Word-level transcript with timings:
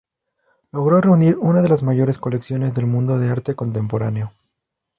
Logró 0.71 0.99
reunir 0.99 1.37
una 1.37 1.61
de 1.61 1.69
las 1.69 1.83
mayores 1.83 2.17
colecciones 2.17 2.73
del 2.73 2.87
mundo 2.87 3.19
de 3.19 3.29
arte 3.29 3.53
contemporáneo. 3.53 4.33